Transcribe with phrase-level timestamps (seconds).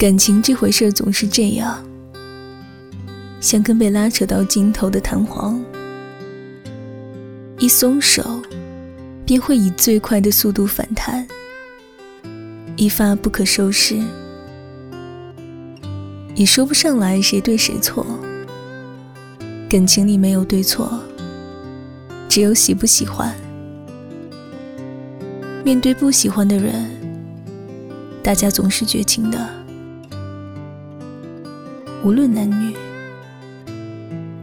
[0.00, 1.78] 感情这回事总是这样，
[3.38, 5.62] 像根被拉扯到尽头的弹簧，
[7.58, 8.40] 一松手，
[9.26, 11.28] 便会以最快的速度反弹，
[12.76, 14.00] 一发不可收拾。
[16.34, 18.06] 也说不上来谁对谁错，
[19.68, 20.98] 感情里没有对错，
[22.26, 23.36] 只有喜不喜欢。
[25.62, 26.90] 面对不喜欢的人，
[28.22, 29.59] 大家总是绝情的。
[32.02, 32.74] 无论男女，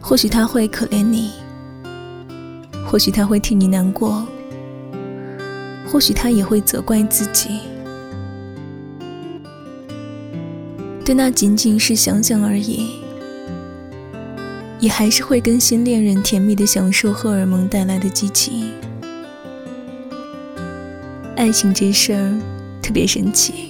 [0.00, 1.32] 或许他会可怜你，
[2.86, 4.24] 或许他会替你难过，
[5.86, 7.60] 或许他也会责怪自己。
[11.04, 13.00] 但那仅仅是想想而已，
[14.78, 18.70] 也还是会跟新恋人甜蜜的享受荷尔蒙带来的激情。
[21.36, 22.38] 爱情这事儿
[22.80, 23.69] 特别神奇，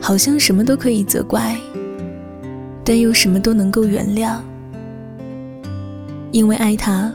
[0.00, 1.56] 好像什么都可以责怪。
[2.82, 4.38] 但又什么都能够原谅，
[6.32, 7.12] 因为爱他，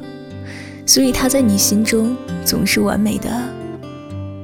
[0.85, 3.29] 所以他在你心中总是完美的，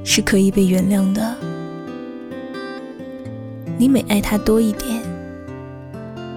[0.04, 1.34] 是可以被原谅的。
[3.78, 5.00] 你每爱他多一点，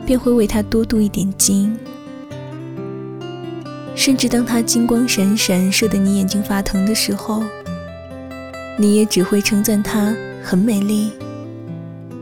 [0.06, 1.78] 便会为他多镀一点金，
[3.96, 7.44] 甚至当他金光闪闪，射得你眼睛发疼的时候，
[8.78, 11.12] 你也只会称赞他很美丽，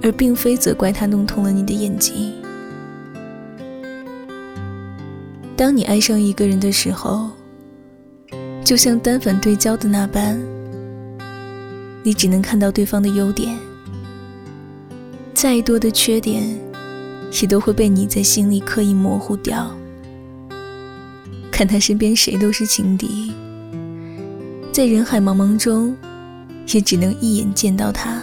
[0.03, 2.33] 而并非责怪他弄痛了你的眼睛。
[5.55, 7.31] 当你爱上一个人的时候，
[8.65, 10.37] 就像单反对焦的那般，
[12.03, 13.57] 你只能看到对方的优点，
[15.33, 16.43] 再多的缺点，
[17.41, 19.71] 也都会被你在心里刻意模糊掉。
[21.49, 23.31] 看他身边谁都是情敌，
[24.73, 25.95] 在人海茫茫中，
[26.73, 28.21] 也只能一眼见到他。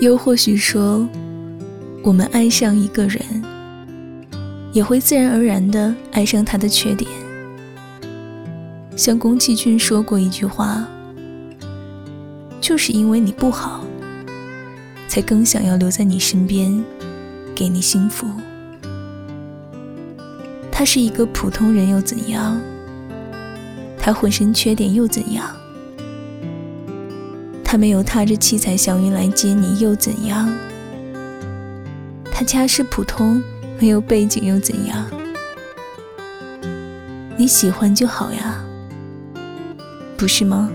[0.00, 1.08] 又或许说，
[2.02, 3.20] 我们爱上一个人。
[4.72, 7.08] 也会自然而然地爱上他的缺点，
[8.96, 10.84] 像宫崎骏说过一句话
[12.60, 13.84] ：“就是因为你不好，
[15.06, 16.82] 才更想要留在你身边，
[17.54, 18.26] 给你幸福。”
[20.72, 22.60] 他是一个普通人又怎样？
[23.96, 25.46] 他浑身缺点又怎样？
[27.74, 30.48] 他没有踏着七彩祥云来接你又怎样？
[32.30, 33.42] 他家世普通。
[33.80, 35.04] 没有背景又怎样？
[37.36, 38.64] 你喜欢就好呀，
[40.16, 40.70] 不是吗？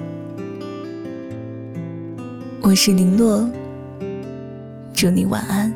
[2.60, 3.50] 我是林洛，
[4.94, 5.74] 祝你晚安。